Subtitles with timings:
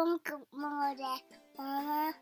[0.00, 0.18] Mama.
[1.58, 2.12] Uh-huh.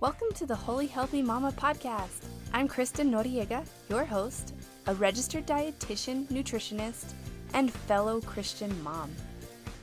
[0.00, 2.26] Welcome to the Holy Healthy Mama podcast.
[2.52, 4.52] I'm Kristen Noriega, your host,
[4.86, 7.14] a registered dietitian, nutritionist,
[7.54, 9.10] and fellow Christian mom.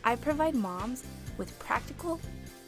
[0.03, 1.05] I provide moms
[1.39, 2.21] with practical,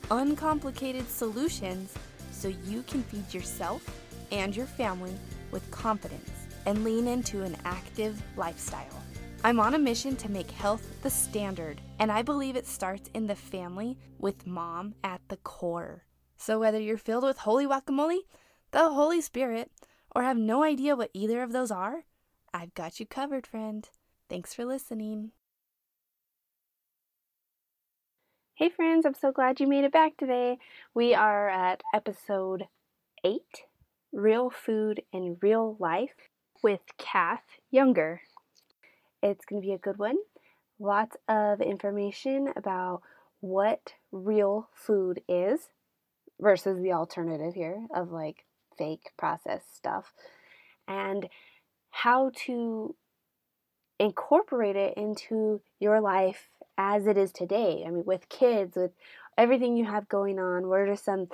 [0.10, 1.94] uncomplicated solutions
[2.32, 3.88] so you can feed yourself
[4.32, 5.16] and your family
[5.52, 6.32] with confidence
[6.66, 9.03] and lean into an active lifestyle.
[9.46, 13.28] I'm on a mission to make health the standard, and I believe it starts in
[13.28, 16.06] the family with mom at the core.
[16.38, 18.20] So, whether you're filled with holy guacamole,
[18.72, 19.70] the Holy Spirit,
[20.16, 22.06] or have no idea what either of those are,
[22.54, 23.90] I've got you covered, friend.
[24.30, 25.32] Thanks for listening.
[28.56, 30.58] Hey, friends, I'm so glad you made it back today.
[30.94, 32.68] We are at episode
[33.26, 33.42] 8
[34.14, 36.30] Real Food and Real Life
[36.64, 38.22] with Kath Younger.
[39.24, 40.18] It's going to be a good one.
[40.80, 43.02] Lots of information about
[43.40, 45.70] what real food is
[46.40, 48.46] versus the alternative here of like
[48.78, 50.14] fake processed stuff
[50.88, 51.30] and
[51.90, 52.96] how to
[54.00, 57.84] incorporate it into your life as it is today.
[57.88, 58.92] I mean, with kids, with
[59.38, 61.28] everything you have going on, what are some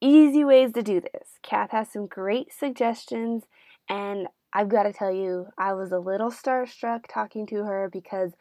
[0.00, 1.38] easy ways to do this?
[1.42, 3.44] Kath has some great suggestions,
[3.88, 8.32] and I've got to tell you, I was a little starstruck talking to her because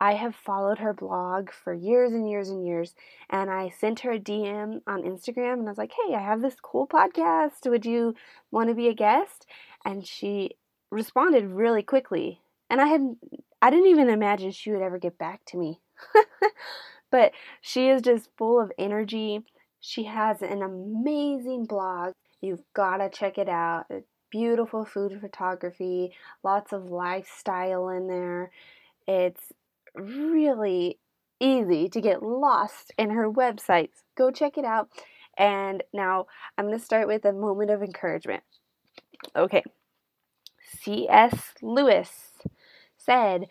[0.00, 2.94] I have followed her blog for years and years and years.
[3.30, 6.40] And I sent her a DM on Instagram and I was like, hey, I have
[6.40, 7.68] this cool podcast.
[7.68, 8.14] Would you
[8.50, 9.46] want to be a guest?
[9.84, 10.52] And she
[10.90, 12.40] responded really quickly.
[12.70, 13.16] And I had
[13.60, 15.80] I didn't even imagine she would ever get back to me.
[17.10, 19.40] but she is just full of energy.
[19.80, 22.12] She has an amazing blog.
[22.40, 23.86] You've got to check it out.
[24.30, 26.12] Beautiful food photography,
[26.42, 28.50] lots of lifestyle in there.
[29.06, 29.52] It's
[29.94, 30.98] really
[31.40, 34.02] easy to get lost in her websites.
[34.16, 34.90] Go check it out.
[35.36, 36.26] And now
[36.56, 38.42] I'm going to start with a moment of encouragement.
[39.36, 39.62] Okay.
[40.82, 41.54] C.S.
[41.62, 42.32] Lewis
[42.96, 43.46] said,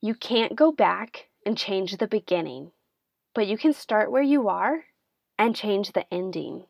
[0.00, 2.72] You can't go back and change the beginning,
[3.34, 4.84] but you can start where you are
[5.38, 6.64] and change the ending.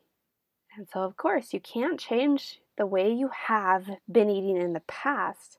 [0.76, 4.80] And so, of course, you can't change the way you have been eating in the
[4.80, 5.58] past,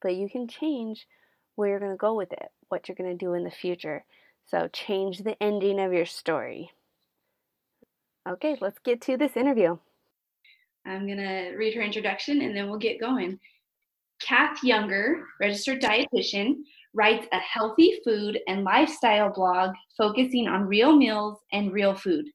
[0.00, 1.06] but you can change
[1.54, 4.04] where you're going to go with it, what you're going to do in the future.
[4.46, 6.70] So change the ending of your story.
[8.28, 9.78] Okay, let's get to this interview.
[10.86, 13.38] I'm going to read her introduction and then we'll get going.
[14.20, 16.56] Kath Younger, registered dietitian,
[16.94, 22.26] writes a healthy food and lifestyle blog focusing on real meals and real food.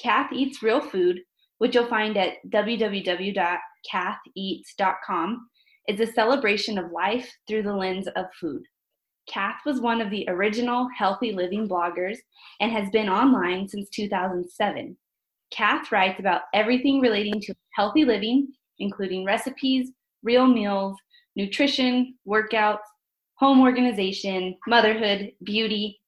[0.00, 1.20] Kath Eats Real Food,
[1.60, 5.48] which you'll find at www.katheats.com,
[5.88, 8.62] is a celebration of life through the lens of food.
[9.28, 12.16] Kath was one of the original healthy living bloggers
[12.60, 14.96] and has been online since 2007.
[15.50, 19.90] Kath writes about everything relating to healthy living, including recipes,
[20.22, 20.96] real meals,
[21.36, 22.78] nutrition, workouts,
[23.34, 26.00] home organization, motherhood, beauty,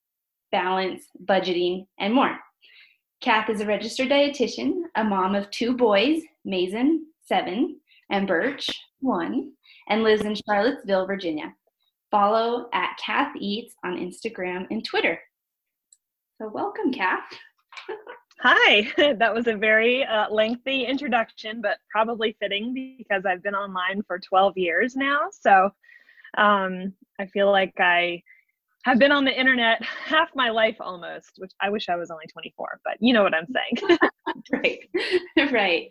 [0.50, 2.38] balance, budgeting, and more.
[3.22, 7.78] Kath is a registered dietitian, a mom of two boys, Mason, seven,
[8.10, 8.68] and Birch,
[8.98, 9.52] one,
[9.88, 11.54] and lives in Charlottesville, Virginia.
[12.10, 15.20] Follow at Kath Eats on Instagram and Twitter.
[16.38, 17.22] So, welcome, Kath.
[18.40, 24.02] Hi, that was a very uh, lengthy introduction, but probably fitting because I've been online
[24.02, 25.28] for 12 years now.
[25.30, 25.70] So
[26.36, 28.20] um, I feel like I
[28.84, 32.26] have been on the internet half my life almost, which I wish I was only
[32.32, 33.98] 24, but you know what I'm saying.
[34.52, 34.80] right,
[35.52, 35.90] right.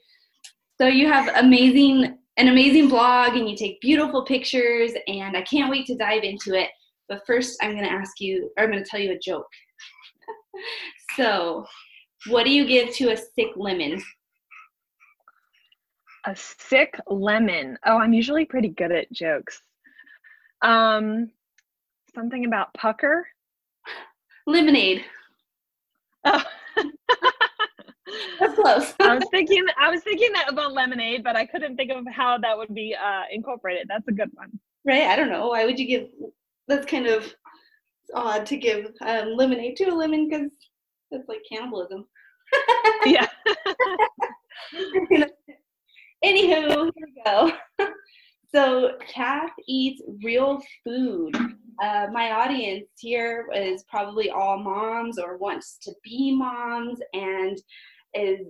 [0.79, 5.69] So you have amazing an amazing blog and you take beautiful pictures and I can't
[5.69, 6.69] wait to dive into it.
[7.09, 9.45] But first I'm going to ask you or I'm going to tell you a joke.
[11.17, 11.65] so,
[12.27, 14.01] what do you give to a sick lemon?
[16.25, 17.77] A sick lemon.
[17.85, 19.61] Oh, I'm usually pretty good at jokes.
[20.61, 21.31] Um
[22.15, 23.27] something about pucker?
[24.47, 25.03] Lemonade.
[26.25, 26.43] Oh.
[28.39, 28.93] That's close.
[28.99, 32.37] I was thinking I was thinking that about lemonade, but I couldn't think of how
[32.39, 33.87] that would be uh, incorporated.
[33.87, 34.59] That's a good one.
[34.83, 35.03] Right?
[35.03, 35.49] I don't know.
[35.49, 36.07] Why would you give?
[36.67, 37.33] That's kind of
[38.13, 40.49] odd to give um, lemonade to a lemon because
[41.11, 42.05] it's like cannibalism.
[43.05, 43.27] yeah.
[46.23, 47.51] Anywho, here we go.
[48.53, 51.35] So, Kath eats real food.
[51.83, 57.57] Uh, my audience here is probably all moms or wants to be moms and
[58.13, 58.45] is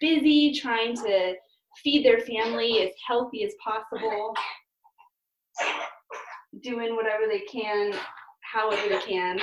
[0.00, 1.34] busy trying to
[1.82, 4.34] feed their family as healthy as possible,
[6.62, 7.92] doing whatever they can
[8.54, 9.38] however they can.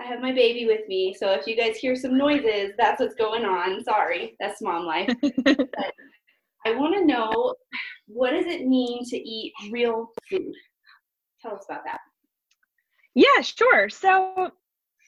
[0.00, 3.14] I have my baby with me, so if you guys hear some noises, that's what's
[3.14, 3.82] going on.
[3.84, 5.08] Sorry, that's mom life.
[6.66, 7.54] I want to know
[8.06, 10.52] what does it mean to eat real food?
[11.42, 12.00] Tell us about that.
[13.14, 13.88] Yeah, sure.
[13.88, 14.52] So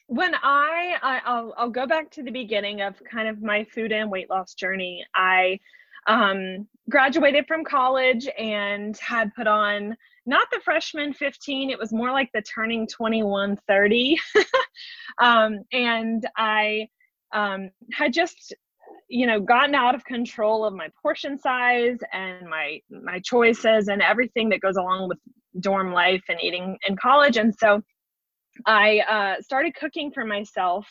[0.07, 3.91] when I, I will I'll go back to the beginning of kind of my food
[3.91, 5.05] and weight loss journey.
[5.15, 5.59] I
[6.07, 9.95] um, graduated from college and had put on
[10.27, 14.17] not the freshman 15 it was more like the turning 21 30
[15.21, 16.87] um, and i
[17.33, 18.53] um, had just
[19.09, 24.01] you know gotten out of control of my portion size and my my choices and
[24.01, 25.19] everything that goes along with
[25.59, 27.81] dorm life and eating in college and so
[28.65, 30.87] i uh, started cooking for myself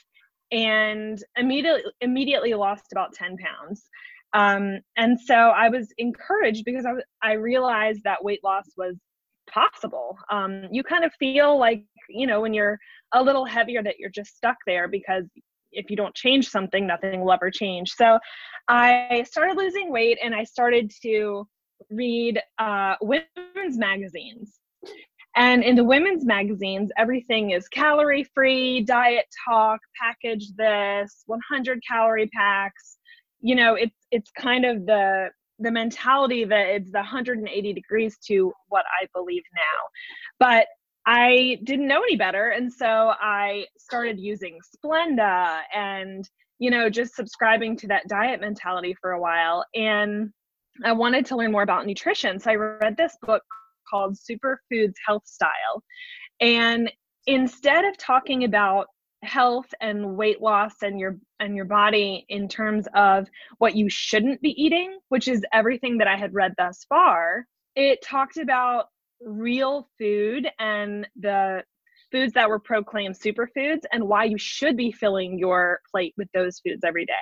[0.53, 3.89] and immediately immediately lost about 10 pounds
[4.35, 6.95] um, and so I was encouraged because I,
[7.27, 8.97] I realized that weight loss was
[9.49, 10.19] possible.
[10.31, 12.79] Um, you kind of feel like, you know, when you're
[13.13, 15.25] a little heavier that you're just stuck there because
[15.71, 17.93] if you don't change something, nothing will ever change.
[17.93, 18.19] So
[18.69, 21.47] I started losing weight and I started to
[21.91, 24.59] read uh, women's magazines.
[25.37, 32.29] And in the women's magazines, everything is calorie free, diet talk, package this, 100 calorie
[32.29, 32.99] packs,
[33.45, 35.29] you know it's it's kind of the
[35.61, 40.41] the mentality that it's the 180 degrees to what I believe now.
[40.41, 40.67] But
[41.07, 42.49] I didn't know any better.
[42.49, 46.29] And so I started using Splenda and,
[46.59, 49.65] you know, just subscribing to that diet mentality for a while.
[49.77, 50.33] And
[50.83, 52.41] I wanted to learn more about nutrition.
[52.41, 53.43] So I read this book
[53.89, 55.83] called Superfoods Health Style.
[56.41, 56.91] And
[57.27, 58.87] instead of talking about
[59.23, 63.27] health and weight loss and your and your body in terms of
[63.59, 68.03] what you shouldn't be eating which is everything that i had read thus far it
[68.03, 68.89] talked about
[69.23, 71.63] real food and the
[72.13, 76.61] foods that were proclaimed superfoods and why you should be filling your plate with those
[76.61, 77.15] foods every day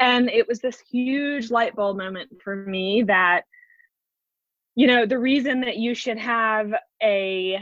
[0.00, 3.42] and it was this huge light bulb moment for me that
[4.74, 7.58] you know the reason that you should have a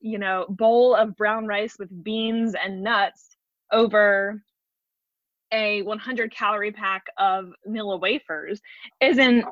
[0.00, 3.36] you know bowl of brown rice with beans and nuts
[3.72, 4.42] over
[5.52, 8.60] a 100 calorie pack of Nilla wafers
[9.00, 9.44] isn't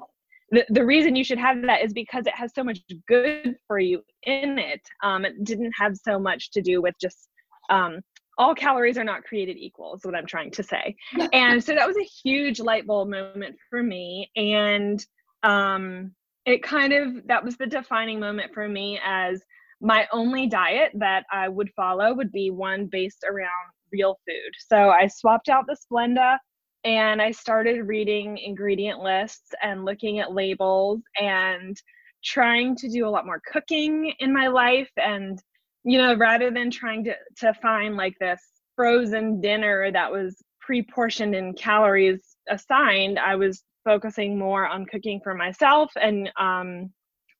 [0.50, 3.78] the, the reason you should have that is because it has so much good for
[3.78, 4.80] you in it.
[5.02, 7.28] Um, it didn't have so much to do with just
[7.68, 8.00] um,
[8.38, 10.97] all calories are not created equal, is what I'm trying to say.
[11.33, 14.31] and so that was a huge light bulb moment for me.
[14.37, 15.05] And
[15.43, 16.12] um,
[16.44, 19.43] it kind of, that was the defining moment for me as
[19.81, 23.50] my only diet that I would follow would be one based around
[23.93, 24.53] real food.
[24.67, 26.38] So I swapped out the Splenda
[26.85, 31.77] and I started reading ingredient lists and looking at labels and
[32.25, 35.41] trying to do a lot more cooking in my life and
[35.87, 38.41] you know rather than trying to to find like this
[38.75, 45.33] frozen dinner that was pre-portioned in calories assigned i was focusing more on cooking for
[45.33, 46.91] myself and um,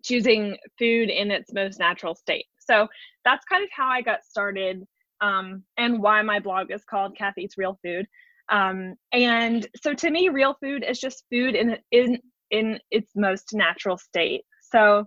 [0.07, 2.47] choosing food in its most natural state.
[2.61, 2.87] So
[3.25, 4.85] that's kind of how I got started
[5.21, 8.07] um, and why my blog is called Kath Eats Real Food.
[8.49, 12.19] Um, and so to me, real food is just food in, in,
[12.51, 14.43] in its most natural state.
[14.63, 15.05] So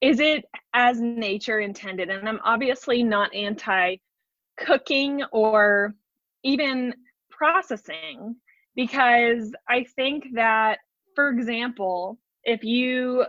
[0.00, 0.44] is it
[0.74, 2.10] as nature intended?
[2.10, 3.96] And I'm obviously not anti
[4.58, 5.94] cooking or
[6.44, 6.94] even
[7.30, 8.36] processing
[8.74, 10.78] because I think that,
[11.14, 13.24] for example, if you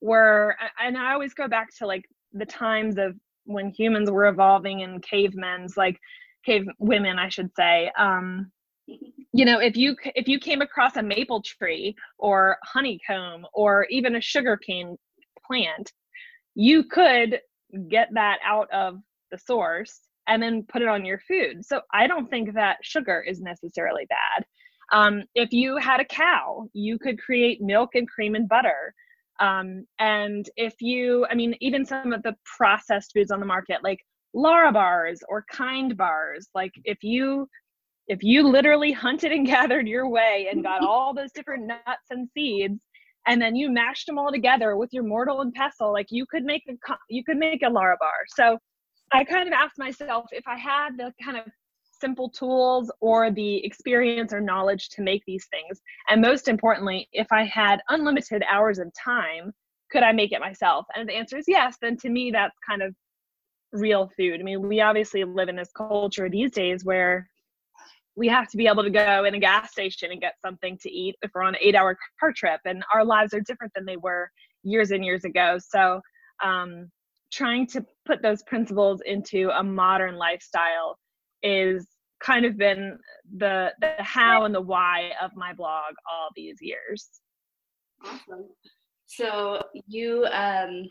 [0.00, 3.14] were and i always go back to like the times of
[3.44, 5.98] when humans were evolving and cavemen's like
[6.44, 8.50] cave women i should say um
[8.86, 14.16] you know if you if you came across a maple tree or honeycomb or even
[14.16, 14.96] a sugarcane
[15.50, 15.92] plant
[16.54, 17.40] you could
[17.88, 18.98] get that out of
[19.30, 21.64] the source and then put it on your food.
[21.64, 24.44] So i don't think that sugar is necessarily bad.
[24.92, 28.94] Um, if you had a cow you could create milk and cream and butter.
[29.40, 33.78] Um, and if you, I mean, even some of the processed foods on the market,
[33.82, 34.00] like
[34.36, 37.48] Larabars or Kind bars, like if you
[38.08, 42.28] if you literally hunted and gathered your way and got all those different nuts and
[42.34, 42.82] seeds
[43.26, 46.44] and then you mashed them all together with your mortar and pestle like you could
[46.44, 48.58] make a you could make a larabar so
[49.12, 51.44] i kind of asked myself if i had the kind of
[52.00, 55.80] simple tools or the experience or knowledge to make these things?
[56.08, 59.52] And most importantly, if I had unlimited hours of time,
[59.90, 60.86] could I make it myself?
[60.96, 62.94] And the answer is yes, then to me, that's kind of
[63.72, 64.40] real food.
[64.40, 67.28] I mean, we obviously live in this culture these days where
[68.20, 70.90] we have to be able to go in a gas station and get something to
[70.90, 72.60] eat if we're on an eight hour car trip.
[72.66, 74.30] And our lives are different than they were
[74.62, 75.56] years and years ago.
[75.58, 76.02] So,
[76.44, 76.90] um,
[77.32, 80.98] trying to put those principles into a modern lifestyle
[81.42, 81.88] is
[82.22, 82.98] kind of been
[83.38, 87.08] the the how and the why of my blog all these years.
[88.04, 88.48] Awesome.
[89.06, 90.86] So you um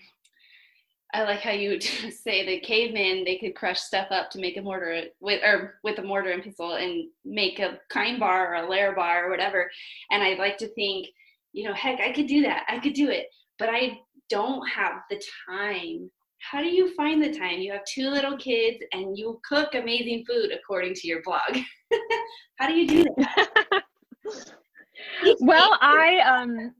[1.13, 4.61] I like how you say the cavemen they could crush stuff up to make a
[4.61, 8.67] mortar with or with a mortar and pestle and make a kind bar or a
[8.67, 9.69] Larabar or whatever.
[10.11, 11.07] And I like to think,
[11.53, 12.65] you know, heck, I could do that.
[12.67, 13.99] I could do it, but I
[14.29, 16.09] don't have the time.
[16.39, 17.59] How do you find the time?
[17.59, 21.57] You have two little kids and you cook amazing food according to your blog.
[22.55, 23.83] how do you do that?
[25.41, 26.73] well, I um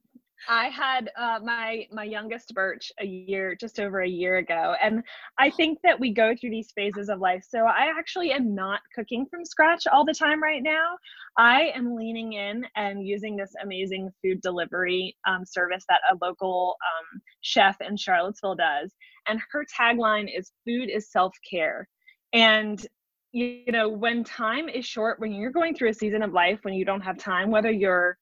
[0.48, 5.04] I had uh, my my youngest Birch a year, just over a year ago, and
[5.38, 7.44] I think that we go through these phases of life.
[7.48, 10.98] So I actually am not cooking from scratch all the time right now.
[11.38, 16.78] I am leaning in and using this amazing food delivery um, service that a local
[16.82, 18.94] um, chef in Charlottesville does,
[19.28, 21.88] and her tagline is "Food is self care,"
[22.34, 22.86] and
[23.32, 26.76] you know when time is short, when you're going through a season of life when
[26.76, 28.18] you don't have time, whether you're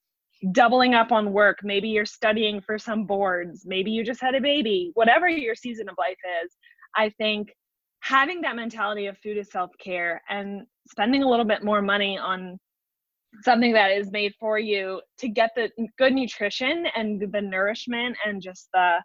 [0.52, 1.60] doubling up on work.
[1.64, 3.64] Maybe you're studying for some boards.
[3.66, 4.92] Maybe you just had a baby.
[4.94, 6.56] Whatever your season of life is
[6.98, 7.50] i think
[8.02, 12.58] having that mentality of food is self-care and spending a little bit more money on
[13.44, 18.42] something that is made for you to get the good nutrition and the nourishment and
[18.42, 18.98] just the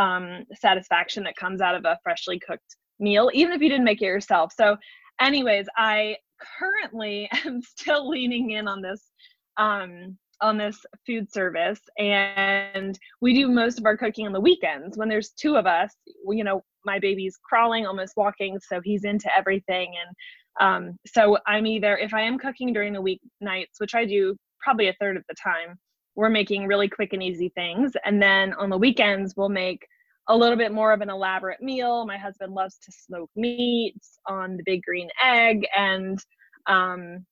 [0.00, 4.00] um, satisfaction that comes out of a freshly cooked meal even if you didn't make
[4.02, 4.52] it yourself.
[4.56, 4.76] So
[5.20, 6.16] anyways i
[6.58, 9.10] currently am still leaning in on this
[9.56, 14.96] um, on this food service and we do most of our cooking on the weekends.
[14.96, 15.94] When there's two of us
[16.28, 19.94] you know my baby's crawling almost walking so he's into everything.
[20.00, 20.16] And
[20.58, 24.34] um, so i'm either if i am cooking during the week nights which i do
[24.58, 25.76] probably a third of the time
[26.16, 27.92] we're making really quick and easy things.
[28.04, 29.86] And then on the weekends we'll make
[30.28, 32.04] a little bit more of an elaborate meal.
[32.04, 36.18] My husband loves to smoke meats on the big green egg and
[36.66, 37.24] um,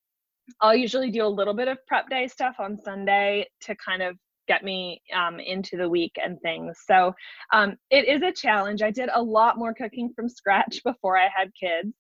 [0.60, 4.16] I'll usually do a little bit of prep day stuff on Sunday to kind of
[4.46, 6.76] get me um, into the week and things.
[6.86, 7.14] So
[7.52, 8.82] um, it is a challenge.
[8.82, 11.94] I did a lot more cooking from scratch before I had kids.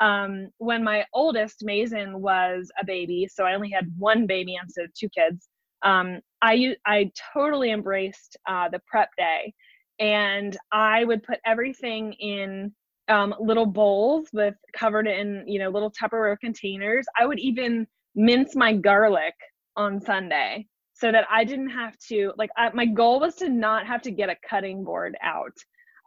[0.00, 4.86] Um, when my oldest Mason was a baby, so I only had one baby instead
[4.86, 5.48] of two kids.
[5.82, 9.52] Um, I I totally embraced uh, the prep day,
[9.98, 12.72] and I would put everything in
[13.12, 17.06] um, little bowls with covered in you know little Tupperware containers.
[17.18, 19.34] I would even mince my garlic
[19.76, 23.86] on Sunday so that I didn't have to like I, my goal was to not
[23.86, 25.56] have to get a cutting board out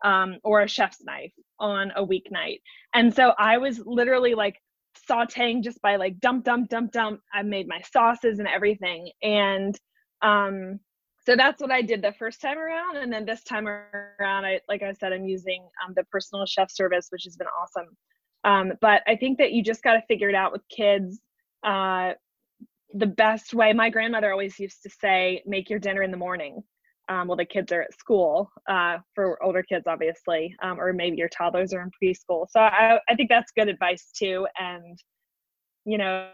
[0.04, 2.60] um, or a chef's knife on a weeknight.
[2.94, 4.58] And so I was literally like
[5.10, 7.22] sauteing just by like dump dump dump dump.
[7.34, 9.78] I made my sauces and everything and
[10.22, 10.80] um
[11.26, 14.60] so that's what I did the first time around, and then this time around, I
[14.70, 17.96] like I said, I'm using um, the personal chef service, which has been awesome.
[18.44, 21.20] Um, but I think that you just got to figure it out with kids.
[21.66, 22.12] Uh,
[22.94, 26.62] the best way, my grandmother always used to say, make your dinner in the morning.
[27.10, 31.18] Um, well, the kids are at school uh, for older kids, obviously, um, or maybe
[31.18, 32.46] your toddlers are in preschool.
[32.50, 34.48] So I, I think that's good advice too.
[34.60, 34.98] And,
[35.86, 36.30] you know,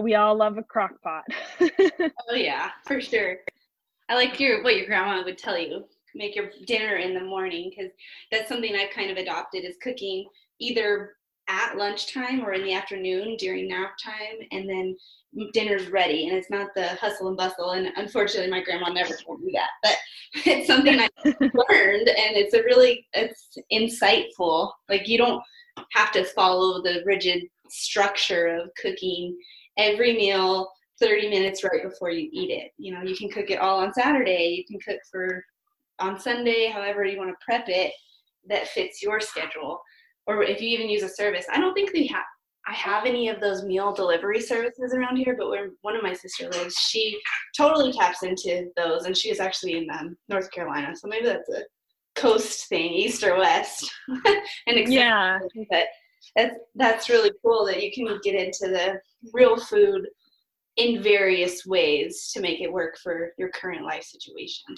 [0.00, 1.24] we all love a crock pot.
[1.60, 3.38] oh yeah, for sure.
[4.10, 5.84] I like your what your grandma would tell you.
[6.16, 7.92] Make your dinner in the morning because
[8.32, 10.26] that's something I've kind of adopted is cooking
[10.58, 11.12] either
[11.48, 14.96] at lunchtime or in the afternoon during nap time and then
[15.52, 16.26] dinner's ready.
[16.26, 19.70] And it's not the hustle and bustle and unfortunately my grandma never told me that.
[19.82, 19.96] But
[20.46, 24.72] it's something i learned and it's a really it's insightful.
[24.88, 25.42] Like you don't
[25.92, 29.38] have to follow the rigid structure of cooking
[29.78, 30.68] every meal
[31.00, 32.72] 30 minutes right before you eat it.
[32.78, 35.44] You know, you can cook it all on Saturday, you can cook for
[35.98, 37.92] on Sunday, however you want to prep it
[38.48, 39.80] that fits your schedule.
[40.26, 42.24] Or if you even use a service, I don't think we have
[42.66, 46.12] I have any of those meal delivery services around here, but where one of my
[46.12, 47.18] sister lives, she
[47.56, 51.48] totally taps into those, and she is actually in um, North Carolina, so maybe that's
[51.48, 51.62] a
[52.16, 53.90] coast thing, east or west.
[54.66, 55.38] and yeah,
[55.70, 55.86] but
[56.36, 59.00] that's that's really cool that you can get into the
[59.32, 60.06] real food
[60.76, 64.74] in various ways to make it work for your current life situation.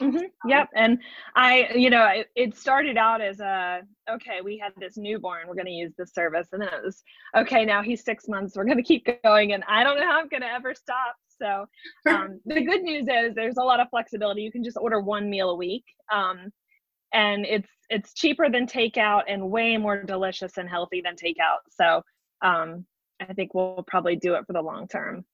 [0.00, 0.48] Mm-hmm.
[0.48, 0.68] Yep.
[0.74, 0.98] And
[1.36, 3.80] I, you know, it, it, started out as a,
[4.10, 6.48] okay, we had this newborn, we're going to use this service.
[6.52, 7.02] And then it was,
[7.36, 9.54] okay, now he's six months, we're going to keep going.
[9.54, 11.16] And I don't know how I'm going to ever stop.
[11.40, 11.66] So
[12.10, 14.42] um, the good news is there's a lot of flexibility.
[14.42, 15.84] You can just order one meal a week.
[16.12, 16.52] Um,
[17.12, 21.60] and it's it's cheaper than takeout and way more delicious and healthy than takeout.
[21.70, 22.02] So
[22.42, 22.84] um,
[23.20, 25.24] I think we'll probably do it for the long term.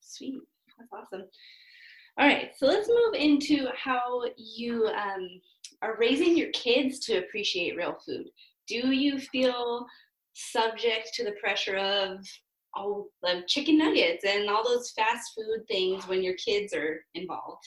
[0.00, 0.40] Sweet,
[0.78, 1.26] that's awesome.
[2.18, 5.28] All right, so let's move into how you um,
[5.82, 8.26] are raising your kids to appreciate real food?
[8.66, 9.86] Do you feel
[10.32, 12.24] subject to the pressure of
[12.74, 17.64] all the chicken nuggets and all those fast food things when your kids are involved?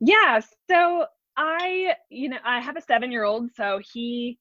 [0.00, 4.38] Yeah, so I, you know, I have a seven year old, so he,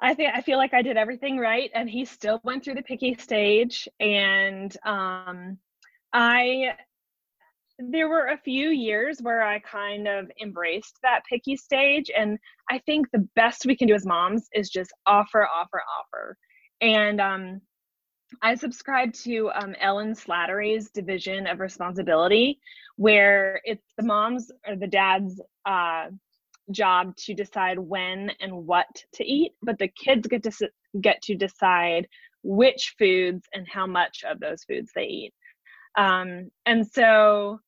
[0.00, 2.82] I think I feel like I did everything right, and he still went through the
[2.82, 3.88] picky stage.
[3.98, 5.58] And um,
[6.12, 6.74] I,
[7.78, 12.38] there were a few years where I kind of embraced that picky stage, and
[12.70, 16.36] I think the best we can do as moms is just offer, offer, offer.
[16.82, 17.60] And um,
[18.42, 22.58] I subscribe to um, Ellyn Satter's division of responsibility,
[22.96, 26.06] where it's the mom's or the dad's uh,
[26.70, 30.70] job to decide when and what to eat, but the kids get to
[31.00, 32.08] get to decide
[32.42, 35.34] which foods and how much of those foods they eat.
[35.96, 37.60] Um, and so,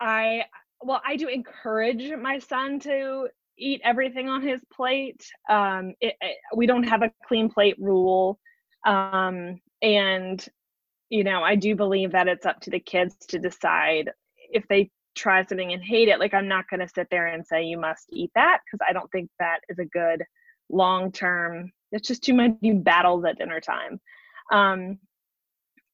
[0.00, 0.44] I
[0.82, 5.26] well, I do encourage my son to eat everything on his plate.
[5.48, 8.38] Um, it, it, we don't have a clean plate rule.
[8.86, 10.46] Um, and,
[11.08, 14.10] you know, I do believe that it's up to the kids to decide
[14.50, 16.20] if they try something and hate it.
[16.20, 18.92] Like, I'm not going to sit there and say, you must eat that, because I
[18.92, 20.22] don't think that is a good
[20.68, 24.00] long term, it's just too many battles at dinner time.
[24.52, 24.98] Um,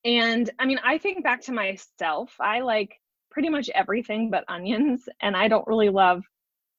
[0.05, 2.93] and I mean, I think back to myself, I like
[3.31, 6.23] pretty much everything but onions, and I don't really love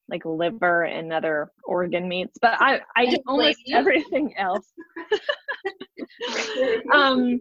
[0.09, 4.71] like liver and other organ meats, but I I eat almost everything else.
[6.93, 7.41] um,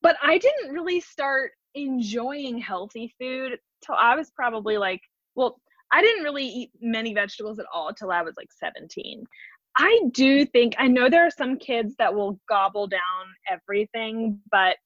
[0.00, 5.00] but I didn't really start enjoying healthy food till I was probably like,
[5.34, 5.60] well,
[5.92, 9.24] I didn't really eat many vegetables at all till I was like 17.
[9.76, 13.00] I do think I know there are some kids that will gobble down
[13.50, 14.76] everything, but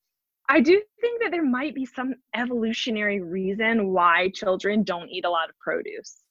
[0.48, 5.30] I do think that there might be some evolutionary reason why children don't eat a
[5.30, 6.22] lot of produce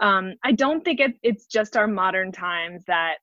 [0.00, 3.16] um, I don't think it, it's just our modern times that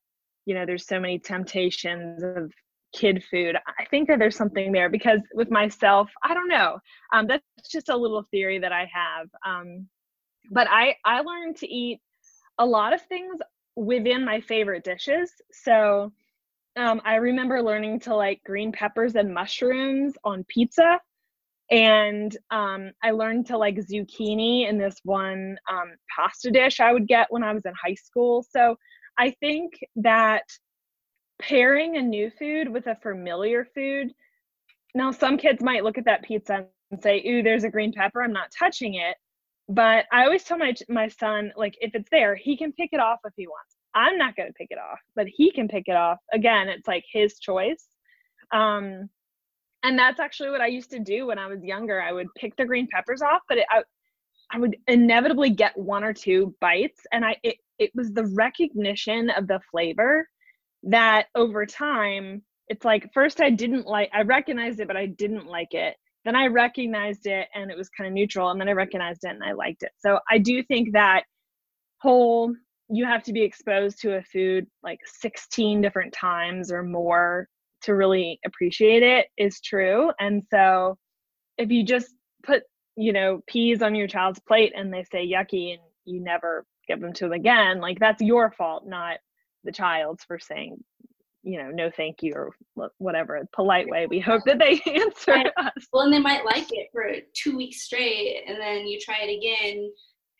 [0.45, 2.51] you know there's so many temptations of
[2.93, 3.57] kid food.
[3.79, 6.79] I think that there's something there because with myself, I don't know.
[7.13, 9.27] Um, that's just a little theory that I have.
[9.45, 9.87] Um,
[10.51, 11.99] but I I learned to eat
[12.59, 13.37] a lot of things
[13.75, 15.31] within my favorite dishes.
[15.51, 16.13] So
[16.75, 20.99] um, I remember learning to like green peppers and mushrooms on pizza
[21.71, 27.07] and um, I learned to like zucchini in this one um, pasta dish I would
[27.07, 28.45] get when I was in high school.
[28.49, 28.75] So
[29.17, 30.43] I think that
[31.39, 34.13] pairing a new food with a familiar food.
[34.95, 38.21] Now, some kids might look at that pizza and say, "Ooh, there's a green pepper.
[38.23, 39.17] I'm not touching it."
[39.69, 42.99] But I always tell my my son, like, if it's there, he can pick it
[42.99, 43.75] off if he wants.
[43.95, 46.17] I'm not going to pick it off, but he can pick it off.
[46.33, 47.87] Again, it's like his choice.
[48.51, 49.09] Um,
[49.83, 52.01] and that's actually what I used to do when I was younger.
[52.01, 53.83] I would pick the green peppers off, but it, I,
[54.51, 59.29] I would inevitably get one or two bites, and I it it was the recognition
[59.31, 60.27] of the flavor
[60.83, 65.45] that over time it's like first I didn't like I recognized it, but I didn't
[65.47, 65.95] like it.
[66.25, 69.31] Then I recognized it and it was kind of neutral, and then I recognized it
[69.31, 69.91] and I liked it.
[69.99, 71.23] So I do think that
[71.99, 72.53] whole
[72.89, 77.47] you have to be exposed to a food like 16 different times or more
[77.81, 80.11] to really appreciate it is true.
[80.19, 80.97] And so
[81.57, 82.63] if you just put,
[82.95, 87.01] you know, peas on your child's plate and they say yucky and you never give
[87.01, 89.17] them to them again, like that's your fault, not
[89.63, 90.83] the child's for saying,
[91.43, 92.51] you know, no thank you or
[92.97, 95.51] whatever polite way we hope that they answer right.
[95.57, 95.87] us.
[95.91, 99.37] Well, and they might like it for two weeks straight and then you try it
[99.37, 99.91] again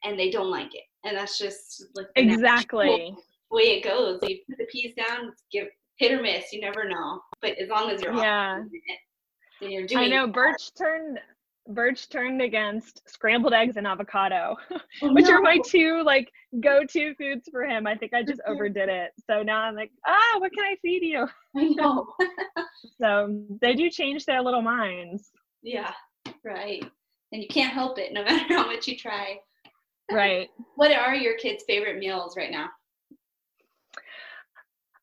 [0.03, 0.83] and they don't like it.
[1.03, 3.13] And that's just like exactly
[3.51, 4.19] way it goes.
[4.23, 6.51] You put the peas down, give hit or miss.
[6.51, 7.21] You never know.
[7.41, 8.61] But as long as you're yeah,
[9.61, 10.05] then you're doing.
[10.05, 11.19] I know Birch turned
[11.67, 14.79] Birch turned against scrambled eggs and avocado, oh,
[15.13, 15.35] which no.
[15.35, 17.87] are my two like go-to foods for him.
[17.87, 19.11] I think I just overdid it.
[19.29, 21.27] So now I'm like, ah, what can I feed you?
[21.57, 22.07] I know.
[22.99, 25.31] so they do change their little minds.
[25.61, 25.91] Yeah,
[26.43, 26.83] right.
[27.31, 29.37] And you can't help it no matter how much you try.
[30.11, 30.49] Right.
[30.75, 32.69] What are your kids' favorite meals right now?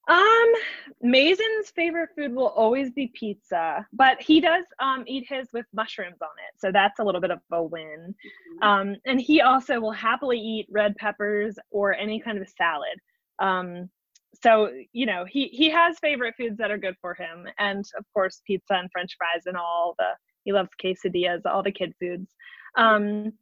[0.08, 0.52] Um,
[1.02, 6.20] Mason's favorite food will always be pizza, but he does um eat his with mushrooms
[6.20, 8.14] on it, so that's a little bit of a win.
[8.14, 8.68] Mm-hmm.
[8.68, 12.98] Um, and he also will happily eat red peppers or any kind of salad.
[13.38, 13.88] Um,
[14.42, 18.04] so you know he he has favorite foods that are good for him, and of
[18.14, 20.10] course pizza and French fries and all the
[20.44, 22.34] he loves quesadillas, all the kid foods.
[22.76, 23.32] Um,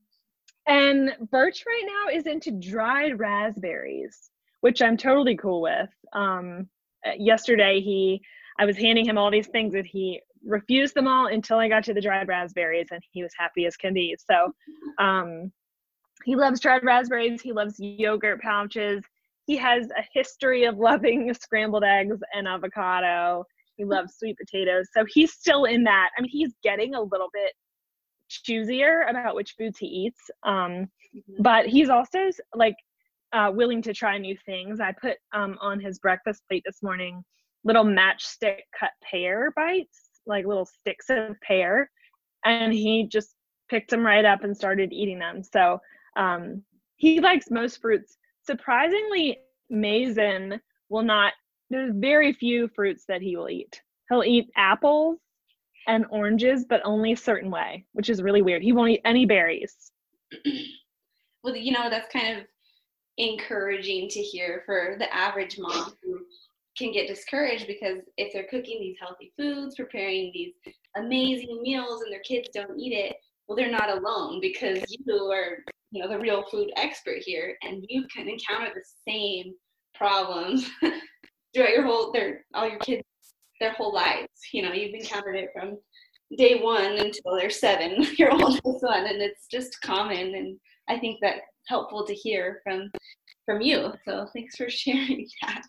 [0.67, 5.89] and Birch right now is into dried raspberries which I'm totally cool with.
[6.13, 6.69] Um,
[7.17, 8.21] yesterday, he,
[8.59, 11.85] I was handing him all these things and he refused them all until I got
[11.85, 14.17] to the dried raspberries and he was happy as can be.
[14.29, 14.53] So,
[14.99, 15.53] um,
[16.25, 17.41] he loves dried raspberries.
[17.41, 19.03] He loves yogurt pouches.
[19.47, 23.45] He has a history of loving scrambled eggs and avocado.
[23.77, 24.89] He loves sweet potatoes.
[24.93, 26.11] So he's still in that.
[26.19, 27.53] I mean, he's getting a little bit
[28.29, 30.21] choosier about which foods he eats.
[30.43, 31.43] Um, mm-hmm.
[31.43, 32.19] But he's also
[32.55, 32.75] like
[33.33, 34.81] uh, willing to try new things.
[34.81, 37.23] I put um, on his breakfast plate this morning
[37.65, 41.91] little matchstick cut pear bites, like little sticks of pear,
[42.45, 43.35] and he just
[43.69, 45.43] picked them right up and started eating them.
[45.43, 45.79] So
[46.17, 46.63] um,
[46.97, 48.17] he likes most fruits.
[48.47, 49.39] Surprisingly,
[49.71, 51.33] Mason will not.
[51.71, 53.81] There's very few fruits that he will eat.
[54.09, 55.19] He'll eat apples
[55.87, 58.63] and oranges, but only a certain way, which is really weird.
[58.63, 59.93] He won't eat any berries.
[61.45, 62.45] well, you know, that's kind of
[63.19, 66.21] encouraging to hear for the average mom who
[66.79, 70.55] can get discouraged because if they're cooking these healthy foods, preparing these
[70.97, 75.59] amazing meals, and their kids don't eat it, well, they're not alone because you are,
[75.91, 79.55] you know, the real food expert here, and you can encounter the same
[79.95, 80.71] problems
[81.55, 83.03] throughout your whole, their all your kids,
[83.61, 84.29] their whole lives.
[84.53, 85.79] You know, you've encountered it from
[86.37, 90.35] day one until they're seven, your oldest one, and it's just common.
[90.35, 92.91] And I think that's helpful to hear from
[93.47, 93.93] from you.
[94.05, 95.63] So thanks for sharing that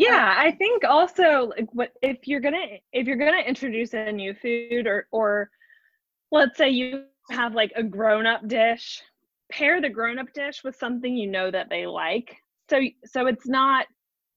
[0.00, 4.34] yeah i think also like what if you're gonna if you're gonna introduce a new
[4.34, 5.50] food or or
[6.32, 9.02] let's say you have like a grown-up dish
[9.50, 12.36] pair the grown-up dish with something you know that they like.
[12.70, 13.86] So so it's not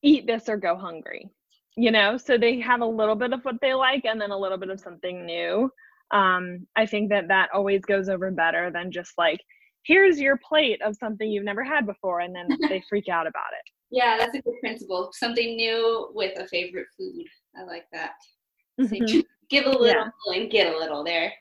[0.02, 1.30] eat this or go hungry
[1.76, 2.18] you know?
[2.18, 4.70] So they have a little bit of what they like and then a little bit
[4.70, 5.72] of something new.
[6.12, 9.40] Um i think that that always goes over better than just like
[9.84, 13.54] here's your plate of something you've never had before and then they freak out about
[13.60, 15.12] it yeah, that's a good principle.
[15.14, 17.28] Something new with a favorite food.
[17.56, 18.14] I like that.
[18.82, 19.20] Mm-hmm.
[19.50, 20.36] give a little yeah.
[20.42, 21.32] and get a little there.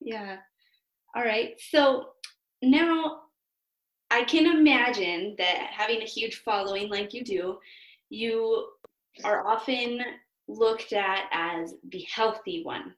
[0.00, 0.38] Yeah.
[1.14, 1.60] All right.
[1.70, 2.06] So
[2.62, 3.20] now
[4.10, 7.58] I can imagine that having a huge following like you do,
[8.08, 8.68] you
[9.22, 10.00] are often
[10.48, 12.94] looked at as the healthy one.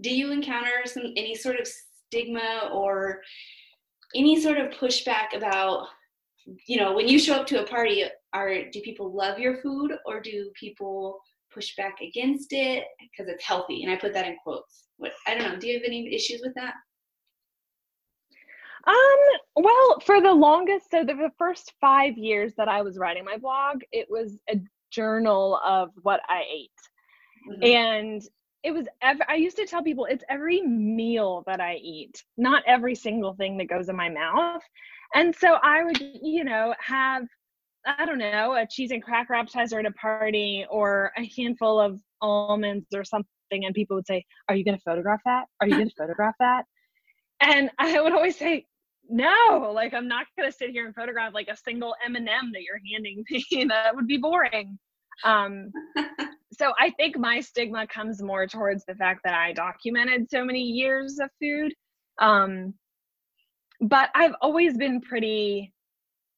[0.00, 1.68] Do you encounter some any sort of
[2.08, 3.20] stigma or
[4.14, 5.88] any sort of pushback about
[6.66, 9.92] you know when you show up to a party are do people love your food
[10.06, 11.20] or do people
[11.52, 12.84] push back against it?
[13.00, 14.88] Because it's healthy and i put that in quotes.
[14.96, 16.74] What i don't know do you have any issues with that?
[18.86, 23.24] Um well for the longest so the, the first five years that i was writing
[23.24, 26.70] my blog it was a journal of what i ate.
[27.50, 27.64] Mm-hmm.
[27.64, 28.22] and
[28.62, 32.62] it was ev- i used to tell people it's every meal that i eat not
[32.66, 34.62] every single thing that goes in my mouth.
[35.14, 37.26] And so i would you know have
[37.84, 42.00] I don't know, a cheese and cracker appetizer at a party or a handful of
[42.20, 45.44] almonds or something, and people would say, Are you going to photograph that?
[45.60, 46.64] Are you going to photograph that?
[47.40, 48.66] And I would always say,
[49.08, 52.62] No, like I'm not going to sit here and photograph like a single M&M that
[52.62, 53.64] you're handing me.
[53.68, 54.78] that would be boring.
[55.24, 55.70] Um,
[56.52, 60.62] so I think my stigma comes more towards the fact that I documented so many
[60.62, 61.72] years of food.
[62.18, 62.74] Um,
[63.80, 65.72] but I've always been pretty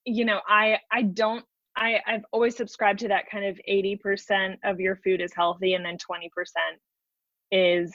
[0.04, 1.44] you know i i don't
[1.76, 5.84] i i've always subscribed to that kind of 80% of your food is healthy and
[5.84, 6.28] then 20%
[7.50, 7.94] is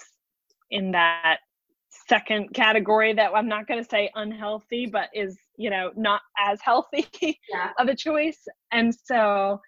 [0.71, 1.37] in that
[2.07, 6.59] second category that i'm not going to say unhealthy but is you know not as
[6.61, 7.07] healthy
[7.51, 7.71] yeah.
[7.79, 8.39] of a choice
[8.71, 9.59] and so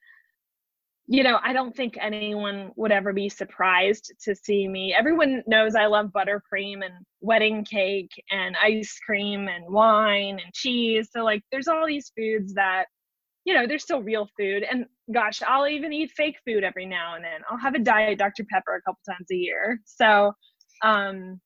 [1.12, 4.96] you know, I don't think anyone would ever be surprised to see me.
[4.98, 11.10] Everyone knows I love buttercream and wedding cake and ice cream and wine and cheese.
[11.12, 12.86] So, like, there's all these foods that,
[13.44, 14.64] you know, they're still real food.
[14.64, 17.42] And gosh, I'll even eat fake food every now and then.
[17.50, 18.46] I'll have a diet Dr.
[18.50, 19.82] Pepper a couple times a year.
[19.84, 20.32] So,
[20.82, 21.42] um,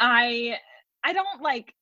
[0.00, 0.58] I,
[1.02, 1.72] I don't like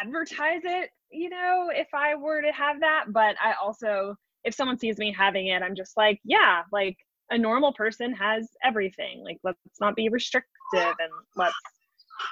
[0.00, 4.14] advertise it, you know, if I were to have that, but I also,
[4.44, 6.96] if someone sees me having it, I'm just like, yeah, like
[7.30, 9.22] a normal person has everything.
[9.24, 11.54] Like, let's not be restrictive and let's,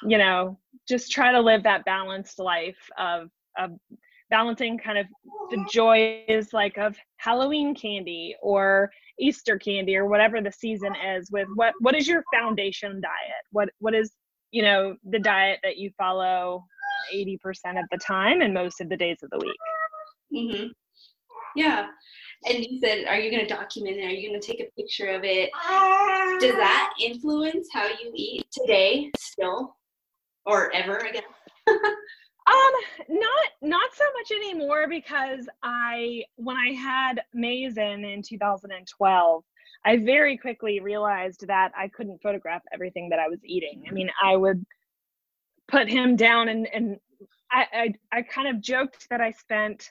[0.03, 3.71] you know, just try to live that balanced life of, of
[4.31, 5.07] balancing kind of
[5.51, 11.49] the joys like of Halloween candy or Easter candy or whatever the season is with
[11.55, 13.45] what, what is your foundation diet?
[13.51, 14.13] What, what is,
[14.51, 16.65] you know, the diet that you follow
[17.15, 17.37] 80%
[17.79, 19.57] of the time and most of the days of the week.
[20.35, 20.67] Mm-hmm.
[21.57, 21.89] Yeah.
[22.45, 24.05] And you said, are you going to document it?
[24.05, 25.51] Are you going to take a picture of it?
[26.41, 29.77] Does that influence how you eat today still
[30.45, 31.23] or ever again?
[32.49, 32.73] um
[33.09, 39.45] not not so much anymore because i when i had Mason in 2012
[39.85, 44.11] i very quickly realized that i couldn't photograph everything that i was eating i mean
[44.21, 44.67] i would
[45.69, 46.97] put him down and, and
[47.53, 49.91] I, I I kind of joked that I spent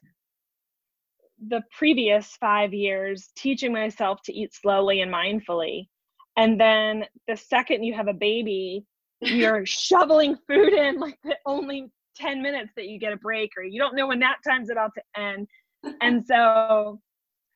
[1.48, 5.88] the previous five years teaching myself to eat slowly and mindfully.
[6.38, 8.86] And then the second you have a baby,
[9.20, 13.64] you're shoveling food in like the only 10 minutes that you get a break, or
[13.64, 15.48] you don't know when that time's about to end.
[16.02, 17.00] And so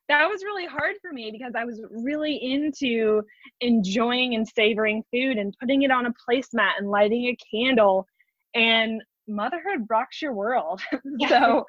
[0.08, 3.24] that was really hard for me because I was really into
[3.62, 8.08] enjoying and savoring food and putting it on a placemat and lighting a candle.
[8.54, 10.82] And motherhood rocks your world.
[11.30, 11.66] so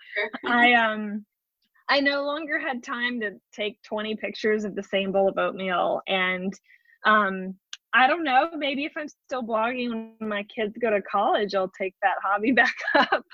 [0.46, 1.24] I um
[1.88, 6.00] I no longer had time to take 20 pictures of the same bowl of oatmeal.
[6.08, 6.52] And
[7.04, 7.54] um,
[7.94, 11.72] I don't know, maybe if I'm still blogging when my kids go to college, I'll
[11.80, 13.24] take that hobby back up.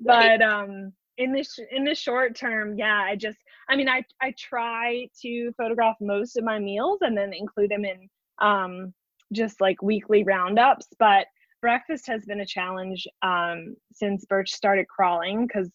[0.00, 3.38] but um, in the sh- in the short term, yeah, I just,
[3.68, 7.84] I mean, I I try to photograph most of my meals and then include them
[7.84, 8.08] in
[8.40, 8.92] um,
[9.32, 10.88] just like weekly roundups.
[10.98, 11.26] But
[11.62, 15.70] breakfast has been a challenge um, since Birch started crawling because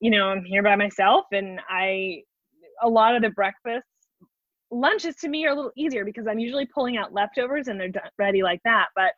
[0.00, 2.22] you know, I'm here by myself and I,
[2.82, 3.86] a lot of the breakfasts,
[4.70, 7.88] lunches to me are a little easier because I'm usually pulling out leftovers and they're
[7.88, 8.86] done, ready like that.
[8.96, 9.12] But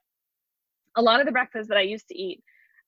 [0.96, 2.42] a lot of the breakfasts that I used to eat,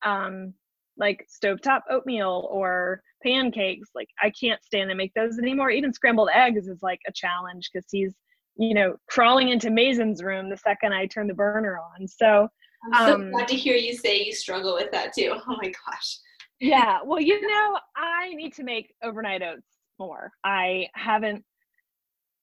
[0.05, 0.55] um,
[0.97, 5.71] like stovetop oatmeal or pancakes, like I can't stand to make those anymore.
[5.71, 8.15] Even scrambled eggs is like a challenge because he's,
[8.57, 12.09] you know, crawling into Mason's room the second I turn the burner on.
[12.09, 12.49] So
[12.93, 15.37] I'm so um, glad to hear you say you struggle with that too.
[15.49, 16.19] Oh my gosh
[16.65, 16.99] yeah.
[17.05, 19.67] Well, you know, I need to make overnight oats
[19.99, 20.33] more.
[20.45, 21.45] I haven't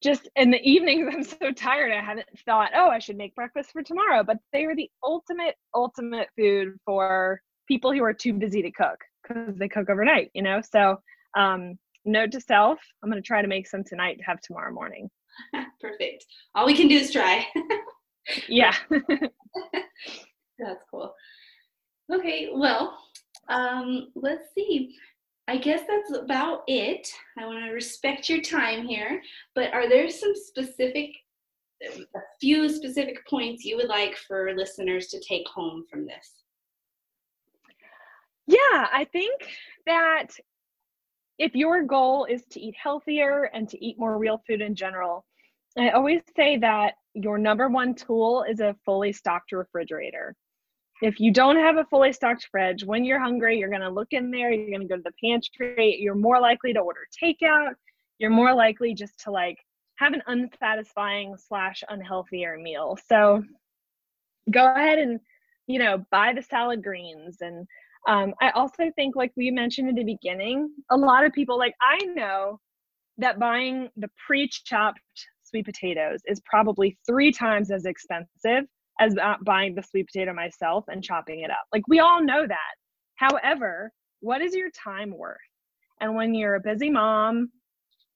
[0.04, 3.72] just in the evenings I'm so tired I haven't thought, "Oh, I should make breakfast
[3.72, 8.62] for tomorrow." But they are the ultimate ultimate food for people who are too busy
[8.62, 10.62] to cook cuz they cook overnight, you know?
[10.62, 10.98] So,
[11.38, 14.74] um note to self, I'm going to try to make some tonight to have tomorrow
[14.74, 15.10] morning.
[15.82, 16.26] Perfect.
[16.56, 17.46] All we can do is try.
[18.50, 18.76] yeah.
[20.58, 21.14] That's cool.
[22.12, 22.98] Okay, well,
[23.48, 24.96] um, let's see.
[25.48, 27.08] I guess that's about it.
[27.38, 29.22] I want to respect your time here,
[29.56, 31.10] but are there some specific,
[31.84, 36.44] a few specific points you would like for listeners to take home from this?
[38.48, 39.42] Yeah, I think
[39.86, 40.28] that
[41.40, 45.26] if your goal is to eat healthier and to eat more real food in general,
[45.78, 50.36] I always say that your number one tool is a fully stocked refrigerator
[51.02, 54.10] if you don't have a fully stocked fridge, when you're hungry, you're going to look
[54.12, 57.74] in there, you're going to go to the pantry, you're more likely to order takeout,
[58.20, 59.58] you're more likely just to like
[59.96, 62.98] have an unsatisfying slash unhealthier meal.
[63.08, 63.44] So
[64.52, 65.20] go ahead and,
[65.68, 67.38] you know, buy the salad greens.
[67.42, 67.68] And
[68.08, 71.74] um, I also think, like we mentioned in the beginning, a lot of people, like
[71.82, 72.60] I know
[73.18, 75.00] that buying the pre chopped
[75.44, 78.66] sweet potatoes is probably three times as expensive
[79.02, 81.66] as buying the sweet potato myself and chopping it up.
[81.74, 82.76] Like we all know that.
[83.16, 85.38] However, what is your time worth?
[86.00, 87.50] And when you're a busy mom,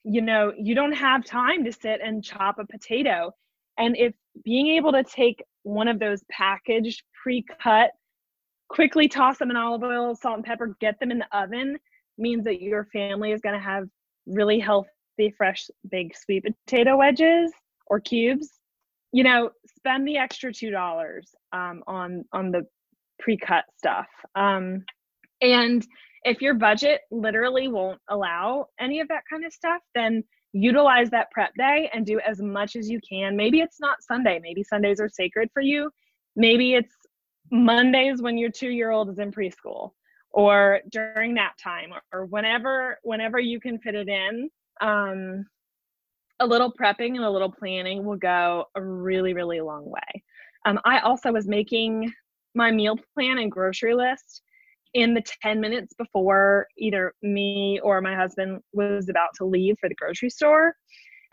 [0.03, 3.31] you know, you don't have time to sit and chop a potato.
[3.79, 7.89] And if being able to take one of those packaged, pre cut,
[8.69, 11.77] quickly toss them in olive oil, salt, and pepper, get them in the oven
[12.19, 13.85] means that your family is going to have
[14.27, 17.51] really healthy, fresh, big sweet potato wedges
[17.87, 18.59] or cubes
[19.15, 22.63] you know spend the extra two dollars um, on on the
[23.19, 24.83] pre-cut stuff um,
[25.41, 25.87] and
[26.23, 31.31] if your budget literally won't allow any of that kind of stuff then utilize that
[31.31, 33.35] prep day and do as much as you can.
[33.35, 35.89] Maybe it's not sunday maybe sundays are sacred for you.
[36.35, 36.95] Maybe it's
[37.51, 39.91] mondays when your two year old is in preschool
[40.31, 44.49] or during that time or whenever whenever you can fit it in
[44.81, 45.45] um,
[46.39, 50.23] a little prepping and a little planning will go a really, really long way.
[50.65, 52.11] Um, I also was making
[52.55, 54.41] my meal plan and grocery list
[54.93, 59.89] in the 10 minutes before either me or my husband was about to leave for
[59.89, 60.73] the grocery store.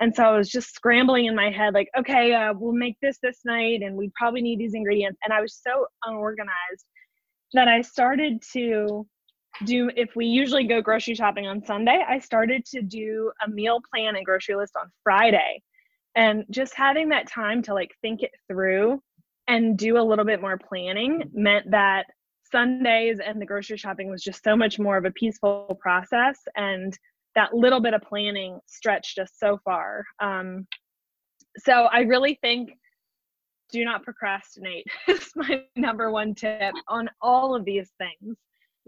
[0.01, 3.19] And so I was just scrambling in my head, like, okay, uh, we'll make this
[3.23, 5.19] this night and we probably need these ingredients.
[5.25, 6.85] And I was so unorganized
[7.53, 9.07] that I started to
[9.65, 13.81] do if we usually go grocery shopping on Sunday, I started to do a meal
[13.93, 15.62] plan and grocery list on Friday.
[16.15, 19.01] And just having that time to like think it through
[19.49, 22.07] and do a little bit more planning meant that
[22.51, 26.38] Sundays and the grocery shopping was just so much more of a peaceful process.
[26.55, 26.97] And
[27.35, 30.05] that little bit of planning stretched us so far.
[30.21, 30.67] Um,
[31.59, 32.73] so I really think
[33.71, 38.37] do not procrastinate is my number one tip on all of these things.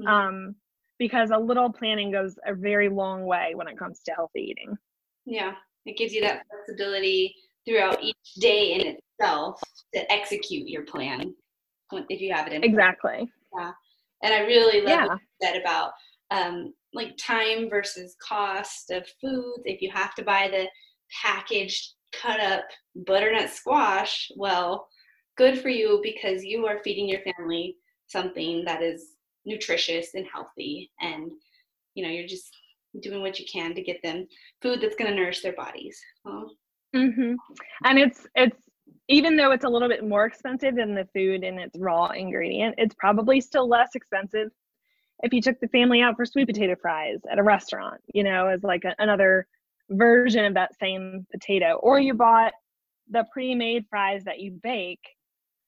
[0.01, 0.09] Mm-hmm.
[0.09, 0.55] Um,
[0.99, 4.77] because a little planning goes a very long way when it comes to healthy eating.
[5.27, 5.53] Yeah,
[5.87, 7.35] it gives you that flexibility
[7.67, 9.61] throughout each day in itself
[9.95, 11.35] to execute your plan
[12.09, 13.71] if you have it in exactly yeah
[14.23, 15.07] And I really love Yeah.
[15.07, 15.93] what you said about
[16.31, 19.63] um, like time versus cost of foods.
[19.65, 20.67] If you have to buy the
[21.23, 22.65] packaged, cut up
[23.07, 24.89] butternut squash, well,
[25.37, 27.77] good for you because you are feeding your family
[28.07, 29.14] something that is
[29.45, 30.91] nutritious and healthy.
[31.01, 31.31] And,
[31.95, 32.55] you know, you're just
[33.01, 34.27] doing what you can to get them
[34.63, 36.01] food that's going to nourish their bodies.
[36.25, 36.51] So,
[36.95, 37.35] hmm
[37.85, 38.61] And it's it's
[39.09, 42.77] even though it's a little bit more expensive than the food in its raw ingredient,
[42.79, 44.51] it's probably still less expensive
[45.23, 48.49] if you took the family out for sweet potato fries at a restaurant, you know,
[48.49, 49.47] as like a, another
[49.91, 52.53] version of that same potato, or you bought
[53.11, 55.01] the pre-made fries that you bake.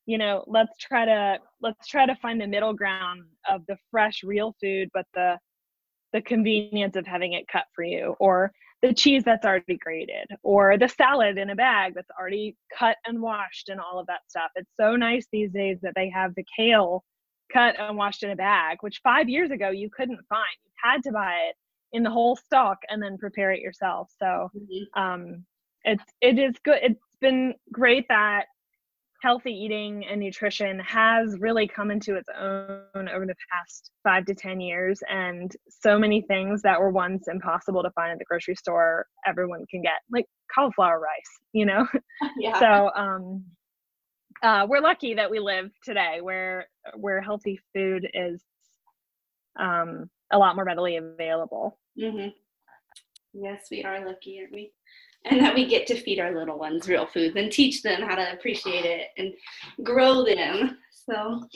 [0.06, 4.22] You know, let's try to let's try to find the middle ground of the fresh,
[4.22, 5.38] real food, but the
[6.12, 10.76] the convenience of having it cut for you, or the cheese that's already grated or
[10.78, 14.50] the salad in a bag that's already cut and washed and all of that stuff.
[14.54, 17.02] It's so nice these days that they have the kale
[17.52, 20.44] cut and washed in a bag, which five years ago you couldn't find.
[20.64, 21.56] You had to buy it
[21.92, 24.10] in the whole stalk and then prepare it yourself.
[24.18, 25.00] So mhm.
[25.00, 25.44] um,
[25.84, 26.78] it's it is good.
[26.82, 28.46] It's been great that
[29.22, 34.34] healthy eating and nutrition has really come into its own over the past five to
[34.34, 38.54] ten years and so many things that were once impossible to find at the grocery
[38.54, 41.86] store everyone can get like cauliflower rice you know?
[42.38, 42.58] Yeah.
[42.58, 43.44] so um
[44.42, 48.42] uh, we're lucky that we live today where where healthy food is
[49.58, 51.78] um a lot more readily available.
[51.98, 52.28] Hmm
[53.38, 54.72] Yes, we are lucky, aren't we?
[55.26, 58.14] And that we get to feed our little ones real foods and teach them how
[58.14, 59.34] to appreciate it and
[59.84, 60.78] grow them.
[61.08, 61.46] So,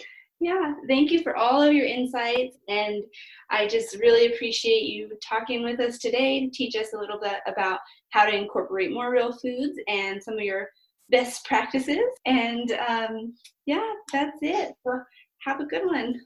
[0.41, 2.57] yeah, thank you for all of your insights.
[2.69, 3.03] And
[3.51, 7.39] I just really appreciate you talking with us today to teach us a little bit
[7.47, 7.79] about
[8.11, 10.69] how to incorporate more real foods and some of your
[11.11, 11.99] best practices.
[12.27, 13.35] And um,
[13.67, 14.75] yeah, that's it.
[14.87, 15.01] So,
[15.41, 16.21] have a good one.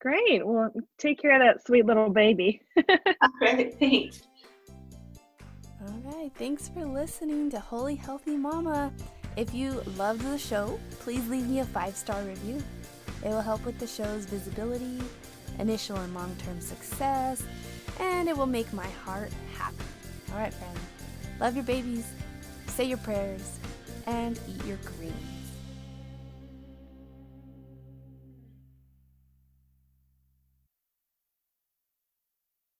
[0.00, 4.22] great well take care of that sweet little baby All right, thanks.
[5.90, 8.92] All right, thanks for listening to Holy Healthy Mama.
[9.36, 12.62] If you loved the show, please leave me a five star review.
[13.24, 14.98] It will help with the show's visibility,
[15.58, 17.42] initial and long term success,
[17.98, 19.76] and it will make my heart happy.
[20.32, 20.78] All right, friends,
[21.40, 22.06] love your babies,
[22.68, 23.58] say your prayers,
[24.06, 25.29] and eat your green.